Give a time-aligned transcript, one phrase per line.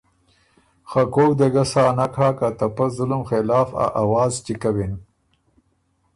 [0.89, 4.57] خه کوک دې ګۀ سا نک هۀ که ته پۀ ظلم خلاف ا آواز چِګ
[4.61, 4.93] کوِن